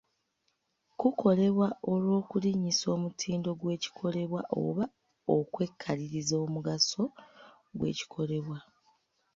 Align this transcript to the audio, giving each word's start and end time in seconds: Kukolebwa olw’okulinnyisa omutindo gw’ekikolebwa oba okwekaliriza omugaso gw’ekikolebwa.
Kukolebwa 0.99 1.67
olw’okulinnyisa 1.91 2.85
omutindo 2.95 3.49
gw’ekikolebwa 3.59 4.41
oba 4.63 4.85
okwekaliriza 5.35 6.35
omugaso 6.45 7.03
gw’ekikolebwa. 7.77 8.57